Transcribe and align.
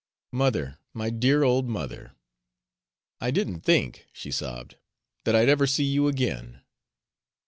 "Mother 0.31 0.79
my 0.95 1.11
dear 1.11 1.43
old 1.43 1.69
mother!" 1.69 2.13
"I 3.19 3.29
didn't 3.29 3.59
think," 3.59 4.07
she 4.11 4.31
sobbed, 4.31 4.77
"that 5.25 5.35
I'd 5.35 5.47
ever 5.47 5.67
see 5.67 5.83
you 5.85 6.07
again." 6.07 6.61